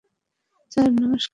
Sir, 0.71 0.89
নমস্কার। 0.93 1.29